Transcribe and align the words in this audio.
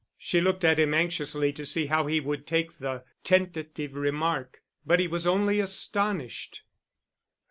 She 0.17 0.41
looked 0.41 0.63
at 0.63 0.79
him 0.79 0.95
anxiously 0.95 1.53
to 1.53 1.63
see 1.63 1.85
how 1.85 2.07
he 2.07 2.19
would 2.19 2.47
take 2.47 2.79
the 2.79 3.03
tentative 3.23 3.93
remark: 3.93 4.63
but 4.83 4.99
he 4.99 5.07
was 5.07 5.27
only 5.27 5.59
astonished. 5.59 6.63